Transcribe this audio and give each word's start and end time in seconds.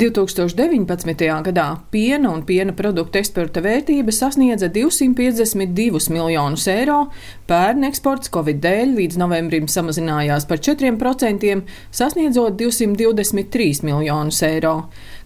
2019. 0.00 1.26
gadā 1.44 1.64
piena 1.92 2.30
un 2.32 2.40
piena 2.48 2.72
produktu 2.72 3.18
eksporta 3.20 3.60
vērtība 3.60 4.14
sasniedza 4.16 4.70
252 4.72 6.08
miljonus 6.14 6.64
eiro, 6.72 7.02
pērn 7.50 7.84
eksports 7.90 8.32
Covid 8.32 8.62
dēļ 8.64 8.94
līdz 8.96 9.20
novembrim 9.20 9.68
samazinājās 9.68 10.48
par 10.48 10.62
4%, 10.64 11.52
sasniedzot 11.92 12.56
223 12.62 13.84
miljonus 13.84 14.40
eiro. 14.48 14.74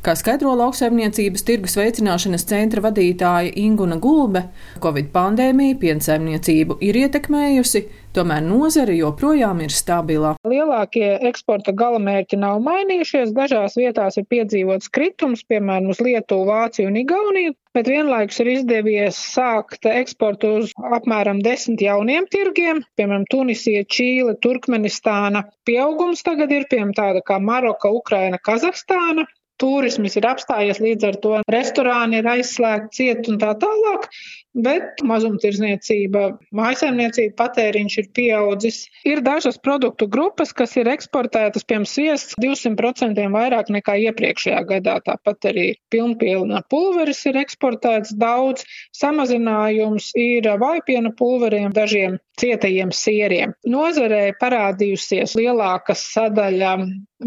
Kā 0.02 0.16
skaidro 0.18 0.56
lauksaimniecības 0.58 1.47
tirgus 1.47 1.79
veicināšanas 1.79 2.49
centra 2.51 2.83
vadītāja 2.83 3.54
Inguna 3.63 4.01
Gulbe, 4.03 4.49
Covid 4.83 5.15
pandēmija 5.15 5.79
piensaimniecību 5.85 6.81
ir 6.83 6.99
ietekmējusi, 7.04 7.87
Tomēr 8.15 8.44
nozare 8.46 8.94
joprojām 8.94 9.58
ir 9.65 9.72
stabila. 9.74 10.37
Lielākie 10.46 11.08
eksporta 11.28 11.72
galamērķi 11.74 12.38
nav 12.38 12.60
mainījušies. 12.63 13.33
Dažās 13.35 13.74
vietās 13.74 14.21
ir 14.21 14.28
piedzīvots 14.31 14.92
kritums, 14.94 15.42
piemēram, 15.51 15.90
uz 15.90 15.99
Lietuvu, 15.99 16.46
Vāciju 16.46 16.92
un 16.92 17.00
Igauniju, 17.00 17.56
bet 17.74 17.90
vienlaikus 17.90 18.38
ir 18.45 18.52
izdevies 18.52 19.18
sākt 19.34 19.88
eksportu 19.90 20.52
uz 20.60 20.70
apmēram 20.78 21.42
desmit 21.42 21.82
jauniem 21.82 22.30
tirgiem, 22.30 22.84
piemēram, 22.95 23.27
Tunisija, 23.34 23.82
Čīle, 23.96 24.37
Turkmenistāna. 24.46 25.48
Pieaugums 25.66 26.23
tagad 26.23 26.54
ir 26.54 26.68
piemēram 26.70 26.95
tāda 26.95 27.24
kā 27.26 27.42
Maroka, 27.42 27.90
Ukraina, 27.90 28.38
Kazahstāna. 28.38 29.26
Turisms 29.62 30.16
ir 30.18 30.26
apstājies 30.26 30.80
līdz 30.82 31.10
ar 31.10 31.20
to, 31.22 31.34
restorāni 31.52 32.20
ir 32.22 32.30
aizslēgti, 32.36 32.96
ciet 32.98 33.30
un 33.30 33.38
tā 33.42 33.52
tālāk 33.62 34.08
bet 34.54 35.02
mazumtirdzniecība, 35.06 36.24
mājasemniecība 36.54 37.34
patēriņš 37.38 37.96
ir 38.00 38.09
pieaudzis. 38.16 38.78
Ir 39.06 39.22
dažas 39.26 39.59
produktu 39.59 40.06
grupas, 40.10 40.54
kas 40.54 40.76
ir 40.78 40.90
eksportētas, 40.92 41.66
piemēram, 41.66 41.88
sviests 41.90 42.38
200% 42.42 43.26
vairāk 43.34 43.72
nekā 43.74 43.96
iepriekšējā 44.09 44.62
gadā. 44.70 45.00
Tāpat 45.04 45.50
arī 45.50 45.66
pilnpielna 45.92 46.62
pulveris 46.70 47.24
ir 47.30 47.40
eksportēts 47.42 48.14
daudz, 48.20 48.64
samazinājums 48.95 50.12
ir 50.18 50.48
vaipiena 50.62 51.10
pulveriem, 51.18 51.74
dažiem 51.74 52.20
cietajiem 52.40 52.90
sieriem. 52.95 53.54
Nozarē 53.71 54.35
parādījusies 54.40 55.37
lielāka 55.38 55.96
sadaļa 55.99 56.74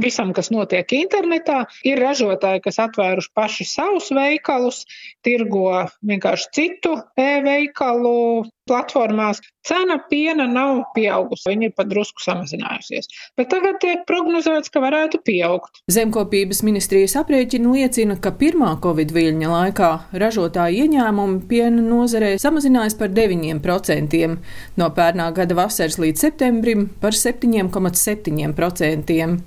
visam, 0.03 0.33
kas 0.35 0.51
notiek 0.53 0.91
internetā. 0.97 1.63
Ir 1.87 2.01
ražotāji, 2.03 2.63
kas 2.67 2.81
atvēruši 2.87 3.33
paši 3.37 3.67
savus 3.69 4.11
veikalus, 4.15 4.83
tirgo 5.25 5.85
vienkārši 6.07 6.53
citu 6.59 6.97
e-veikalu 7.19 8.45
platformās. 8.67 9.39
Cena 9.67 9.97
piena 10.09 10.47
nav 10.47 10.81
pieaugusi, 10.95 11.49
viņa 11.49 11.63
ir 11.67 11.73
pat 11.75 11.87
drusku 11.91 12.21
samazinājusies. 12.23 13.05
Bet 13.39 13.47
tagad 13.51 13.75
tiek 13.83 13.99
prognozēts, 14.07 14.71
ka 14.71 14.79
varētu 14.83 15.19
pieaugt. 15.27 15.81
Zemkopības 15.91 16.63
ministrijas 16.63 17.17
aprēķina 17.19 17.67
liecina, 17.75 18.15
ka 18.21 18.31
pirmā 18.39 18.71
Covid 18.83 19.11
viļņa 19.15 19.47
laikā 19.51 19.91
ražotāju 20.23 20.75
ieņēmumi 20.85 21.39
piena 21.49 21.81
nozarē 21.83 22.29
samazinājās 22.39 22.95
par 22.99 23.09
9%, 23.15 24.37
no 24.79 24.85
pērnā 24.95 25.27
gada 25.35 25.53
vasaras 25.59 25.97
līdz 25.99 26.17
septembrim 26.27 26.79
par 27.01 27.13
7,7%. 27.17 29.37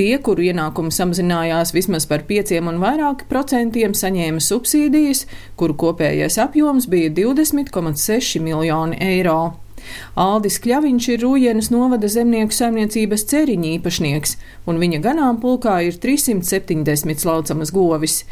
Tie, 0.00 0.14
kuru 0.24 0.46
ienākumi 0.48 0.94
samazinājās 0.96 1.74
vismaz 1.76 2.06
par 2.08 2.22
5 2.24 2.54
un 2.70 2.78
vairāk 2.80 3.26
procentiem, 3.28 3.92
saņēma 3.92 4.40
subsīdijas, 4.40 5.26
kuru 5.60 5.74
kopējais 5.82 6.38
apjoms 6.40 6.86
bija 6.88 7.10
20,6 7.18 8.40
miljoni 8.40 8.96
eiro. 8.96 9.58
Aldis 10.16 10.56
Kļaviņš 10.64 11.08
ir 11.12 11.20
Rūjienas 11.20 11.68
novada 11.74 12.08
zemnieku 12.08 12.56
saimniecības 12.56 13.26
ceriņa 13.28 13.68
īpašnieks, 13.74 14.32
un 14.72 14.80
viņa 14.80 15.02
ganāmpulkā 15.04 15.74
ir 15.84 15.98
370 16.00 17.20
slaucamas 17.20 17.72
govis. 17.76 18.22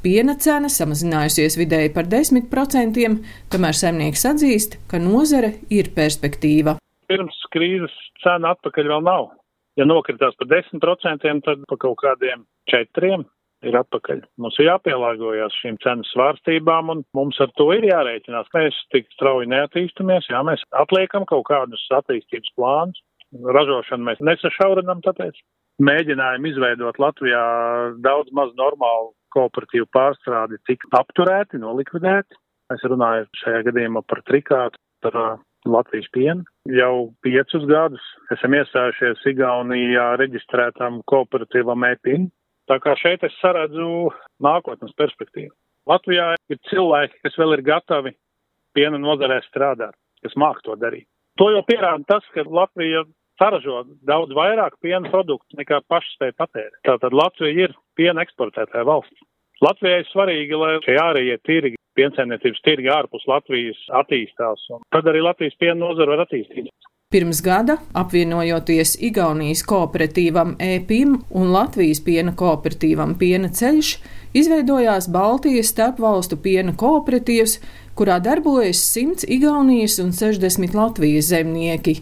Piena 0.00 0.32
cena 0.40 0.70
samazinājusies 0.72 1.58
vidēji 1.60 1.92
par 1.92 2.08
10%, 2.08 3.18
tomēr 3.52 3.76
saimnieks 3.76 4.24
atzīst, 4.32 4.80
ka 4.88 4.96
nozare 4.96 5.58
ir 5.68 5.92
perspektīva. 5.92 6.78
Pirms 7.12 7.44
krīzes 7.52 8.00
cena 8.24 8.54
atpakaļ 8.56 8.94
vēl 8.94 9.04
nav. 9.04 9.28
Ja 9.78 9.86
nokritās 9.86 10.34
par 10.38 10.48
10%, 10.50 11.42
tad 11.46 11.66
pa 11.70 11.76
kaut 11.78 12.00
kādiem 12.02 12.42
4% 12.72 13.28
ir 13.66 13.76
atpakaļ. 13.78 14.22
Mums 14.42 14.58
ir 14.60 14.68
jāpielāgojas 14.68 15.54
šīm 15.62 15.78
cenu 15.82 16.06
svārstībām, 16.12 16.92
un 16.94 17.04
mums 17.16 17.38
ar 17.42 17.50
to 17.58 17.68
ir 17.74 17.86
jārēķinās. 17.88 18.50
Mēs 18.54 18.78
tik 18.94 19.08
strauji 19.14 19.50
neattīstamies, 19.50 20.28
jā, 20.30 20.42
mēs 20.46 20.62
atliekam 20.78 21.26
kaut 21.30 21.46
kādus 21.50 21.82
attīstības 21.98 22.54
plānus. 22.58 23.02
Ražošanu 23.28 24.06
mēs 24.08 24.22
nesašaurinam, 24.24 25.02
tāpēc 25.04 25.36
mēģinājumi 25.84 26.52
izveidot 26.52 26.98
Latvijā 27.02 27.42
daudz 28.04 28.32
maz 28.34 28.54
normālu 28.58 29.12
kooperatīvu 29.34 29.88
pārstrādi 29.94 30.58
tika 30.66 30.88
apturēti, 31.02 31.60
nolikvidēti. 31.60 32.38
Es 32.72 32.84
runāju 32.88 33.28
šajā 33.42 33.66
gadījumā 33.68 34.02
par 34.08 34.22
trikātu, 34.28 34.80
par 35.04 35.18
Latvijas 35.72 36.08
pienu. 36.14 36.44
Jau 36.72 37.10
piecus 37.24 37.64
gadus 37.68 38.04
esam 38.34 38.56
iestājušies 38.58 39.24
Igaunijā 39.32 40.08
reģistrētam 40.20 41.02
kooperatīvam 41.10 41.86
EPIN. 41.92 42.28
Tā 42.68 42.78
kā 42.84 42.94
šeit 43.00 43.24
es 43.24 43.36
saredzu 43.40 44.10
nākotnes 44.44 44.92
perspektīvu. 44.98 45.54
Latvijā 45.88 46.34
ir 46.52 46.58
cilvēki, 46.68 47.22
kas 47.24 47.38
vēl 47.40 47.56
ir 47.56 47.64
gatavi 47.64 48.12
piena 48.76 49.00
nozarē 49.00 49.40
strādāt, 49.46 49.96
kas 50.24 50.36
māk 50.36 50.60
to 50.66 50.76
darīt. 50.76 51.08
To 51.40 51.48
jau 51.54 51.62
pierāda 51.64 52.04
tas, 52.08 52.26
ka 52.34 52.44
Latvija 52.44 53.06
saražo 53.38 53.84
daudz 54.06 54.34
vairāk 54.36 54.76
piena 54.82 55.08
produktu 55.08 55.58
nekā 55.60 55.80
paši 55.88 56.14
spēj 56.16 56.34
patērēt. 56.36 56.78
Tātad 56.86 57.14
Latvija 57.16 57.68
ir 57.68 57.76
piena 57.96 58.26
eksportētāja 58.26 58.84
valsts. 58.88 59.24
Latvijai 59.64 60.02
ir 60.02 60.10
svarīgi, 60.12 60.58
lai 60.58 60.76
šie 60.84 60.98
ārējie 61.02 61.38
tirgi 61.46 61.78
piensaimniecības 61.98 62.64
tirgi 62.66 62.92
ārpus 62.94 63.26
Latvijas 63.30 63.80
attīstās, 64.02 64.68
un 64.74 64.86
tad 64.94 65.10
arī 65.10 65.24
Latvijas 65.26 65.58
piena 65.60 65.80
nozara 65.82 66.16
var 66.16 66.26
attīstīties. 66.26 66.74
Pirms 67.08 67.38
gada, 67.40 67.78
apvienojoties 67.96 68.90
Igaunijas 69.00 69.62
kooperatīvam 69.64 70.50
EPIM 70.60 71.14
un 71.40 71.54
Latvijas 71.54 72.02
piena 72.04 72.34
kooperatīvam 72.36 73.14
Piena 73.16 73.48
ceļš, 73.48 73.94
izveidojās 74.36 75.08
Baltijas 75.14 75.72
starpvalstu 75.72 76.36
piena 76.44 76.76
kooperatīvs, 76.76 77.56
kurā 77.96 78.18
darbojas 78.20 78.84
100 78.92 79.24
Igaunijas 79.38 79.96
un 80.04 80.12
60 80.12 80.76
Latvijas 80.76 81.32
zemnieki. 81.32 81.96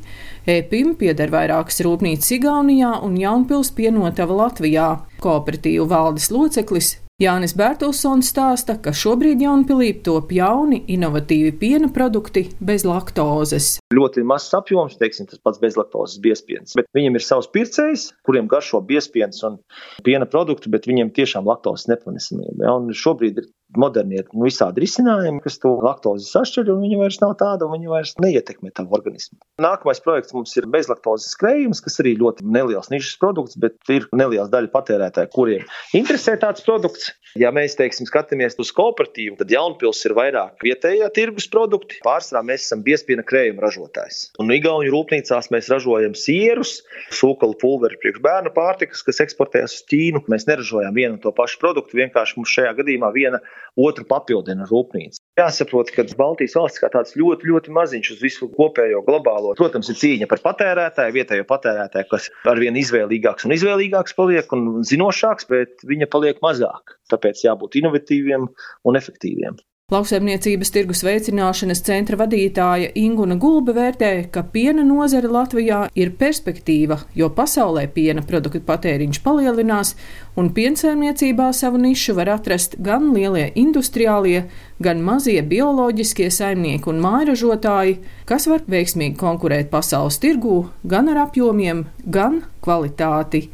EPIM 0.58 0.96
pieder 0.98 1.30
vairākas 1.30 1.84
rūpnīcas 1.86 2.34
Igaunijā 2.40 2.96
un 3.06 3.14
Jaunpils 3.22 3.70
pienotava 3.78 4.42
Latvijā. 4.42 4.90
Kooperatīvu 5.22 5.86
valdes 5.86 6.32
loceklis 6.34 6.96
Jānis 7.16 7.54
Bērtulsons 7.56 8.28
stāsta, 8.28 8.74
ka 8.76 8.92
šobrīd 8.92 9.40
Jaunpilī 9.40 9.86
top 10.04 10.34
jauni, 10.36 10.82
inovatīvi 10.92 11.54
piena 11.56 11.88
produkti 11.88 12.42
bez 12.60 12.82
laktozes. 12.84 13.70
Ļoti 13.96 14.20
mazs 14.28 14.52
apjoms, 14.58 14.98
teiksim, 15.00 15.24
tas 15.30 15.40
pats 15.40 15.62
bezlaktozes 15.62 16.20
biespiens, 16.20 16.76
bet 16.76 16.90
viņiem 16.92 17.16
ir 17.16 17.24
savs 17.24 17.48
pircējs, 17.56 18.10
kuriem 18.28 18.50
garšo 18.52 18.82
biespiens 18.84 19.40
un 19.48 19.56
piena 20.04 20.28
produktu, 20.28 20.68
bet 20.68 20.84
viņiem 20.90 21.14
tiešām 21.16 21.48
laktozes 21.48 21.88
nepanesamība. 21.88 22.66
Ja? 22.68 22.76
Un 22.76 22.92
šobrīd 22.92 23.40
ir 23.40 23.48
modernie 23.74 24.22
nu, 24.32 24.44
visādi 24.46 24.82
risinājumi, 24.84 25.42
kas 25.44 25.58
to 25.62 25.72
laktozi 25.82 26.28
sašķeļ, 26.30 26.70
un 26.74 26.82
viņi 26.84 27.00
vairs 27.00 27.18
nav 27.22 27.34
tāda, 27.40 27.66
un 27.66 27.76
viņi 27.76 27.90
vairs 27.90 28.14
neietekmē 28.22 28.72
tavu 28.76 28.96
organismu. 28.98 29.38
Nākamais 29.62 30.02
projekts 30.04 30.34
mums 30.36 30.54
ir 30.58 30.68
bezlaktozes 30.70 31.34
skrējums, 31.34 31.82
kas 31.84 31.98
arī 32.02 32.16
ļoti 32.20 32.46
neliels 32.46 32.90
nišas 32.92 33.18
produkts, 33.22 33.58
bet 33.60 33.78
ir 33.92 34.06
neliels 34.16 34.52
daļa 34.52 34.72
patērētāju, 34.74 35.32
kuriem 35.34 35.66
interesē 35.96 36.36
tāds 36.40 36.64
produkts. 36.66 37.12
Ja 37.36 37.50
mēs, 37.52 37.74
teiksim, 37.76 38.06
skatāmies 38.08 38.54
uz 38.62 38.70
kooperatīvu, 38.72 39.36
tad 39.40 39.50
Jaunpils 39.52 39.98
ir 40.08 40.14
vairāk 40.16 40.62
vietējā 40.64 41.10
tirgus 41.12 41.48
produkti. 41.52 41.98
Pārsvarā 42.06 42.40
mēs 42.48 42.64
esam 42.64 42.80
biespiena 42.86 43.24
krējuma 43.26 43.60
ražotājs. 43.66 44.30
Un 44.40 44.54
Igaunijas 44.54 44.94
rūpnīcās 44.94 45.50
mēs 45.52 45.68
ražojam 45.68 46.16
sierus, 46.16 46.78
sūkalu 47.12 47.58
pulveri 47.60 47.98
priekš 48.00 48.22
bērnu 48.24 48.54
pārtikas, 48.56 49.04
kas 49.04 49.20
eksportējas 49.26 49.76
uz 49.76 49.84
Ķīnu. 49.90 50.24
Mēs 50.32 50.48
neražojam 50.48 50.96
vienu 50.96 51.20
to 51.20 51.34
pašu 51.36 51.60
produktu, 51.60 52.00
vienkārši 52.00 52.38
mums 52.38 52.56
šajā 52.56 52.72
gadījumā 52.80 53.12
viena 53.12 53.42
otru 53.76 54.06
papildina 54.08 54.66
rūpnīca. 54.68 55.20
Jāsaprot, 55.40 55.92
ka 55.94 56.06
Baltijas 56.18 56.56
valsts 56.58 56.82
kā 56.82 56.90
tāds 56.92 57.16
ļoti, 57.18 57.50
ļoti 57.50 57.74
maziņš 57.76 58.12
uz 58.16 58.24
visu 58.24 58.48
kopējo 58.56 59.02
globālo. 59.06 59.54
Protams, 59.58 59.90
ir 59.92 60.00
cīņa 60.00 60.30
par 60.30 60.42
patērētāju, 60.46 61.16
vietējo 61.18 61.46
patērētāju, 61.50 62.10
kas 62.12 62.30
arvien 62.48 62.78
izvēlīgāks 62.80 63.48
un 63.48 63.56
izvēlīgāks 63.56 64.16
paliek 64.16 64.56
un 64.56 64.68
zinošāks, 64.86 65.48
bet 65.52 65.86
viņa 65.86 66.10
paliek 66.12 66.42
mazāk. 66.44 66.96
Tāpēc 67.12 67.44
jābūt 67.46 67.80
inovatīviem 67.82 68.48
un 68.86 69.00
efektīviem. 69.00 69.60
Lauksaimniecības 69.94 70.72
tirgus 70.74 71.04
veicināšanas 71.06 71.78
centra 71.86 72.16
vadītāja 72.18 72.88
Inguna 72.98 73.36
Gulbe 73.38 73.70
vērtē, 73.76 74.08
ka 74.34 74.42
piena 74.50 74.82
nozare 74.82 75.30
Latvijā 75.30 75.84
ir 75.94 76.10
perspektīva, 76.18 76.96
jo 77.14 77.28
pasaulē 77.36 77.84
piena 77.94 78.24
produktu 78.26 78.64
patēriņš 78.66 79.20
palielinās, 79.22 79.92
un 80.34 80.50
piensaimniecībā 80.58 81.52
savu 81.54 81.78
nišu 81.84 82.16
var 82.18 82.32
atrast 82.34 82.74
gan 82.82 83.12
lielie 83.14 83.46
industriālie, 83.54 84.42
gan 84.82 85.06
mazie 85.06 85.38
bioloģiskie 85.54 86.32
saimnieki 86.34 86.90
un 86.90 86.98
mājražotāji, 87.06 88.00
kas 88.26 88.50
var 88.50 88.66
veiksmīgi 88.66 89.14
konkurēt 89.22 89.70
pasaules 89.70 90.18
tirgū 90.18 90.64
gan 90.82 91.14
ar 91.14 91.28
apjomiem, 91.28 91.86
gan 92.02 92.42
kvalitāti. 92.58 93.46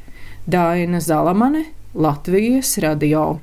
Daina 0.49 1.05
Zalamane, 1.05 1.67
Latvijas 1.93 2.79
radio. 2.81 3.35